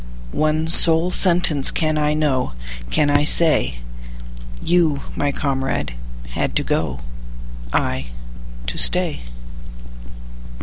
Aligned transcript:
One 0.33 0.67
sole 0.67 1.11
sentence 1.11 1.69
can 1.69 1.95
I 1.95 2.15
know, 2.15 2.53
Can 2.89 3.11
I 3.11 3.23
say:You, 3.23 5.01
my 5.15 5.31
comrade, 5.31 5.93
had 6.29 6.55
to 6.55 6.63
go,I 6.63 8.07
to 8.65 8.77
stay. 8.79 9.21